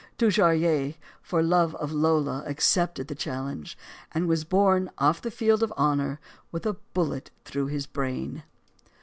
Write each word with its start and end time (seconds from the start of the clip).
Dujarrier, 0.17 0.95
for 1.21 1.43
love 1.43 1.75
of 1.75 1.91
Lola, 1.91 2.43
accepted 2.47 3.07
the 3.07 3.13
challenge 3.13 3.77
and 4.11 4.27
was 4.27 4.43
borne 4.43 4.89
off 4.97 5.21
the 5.21 5.29
field 5.29 5.61
of 5.61 5.71
honor 5.77 6.19
with 6.51 6.65
a 6.65 6.73
bullet 6.95 7.29
through 7.45 7.67
his 7.67 7.85
brain. 7.85 8.41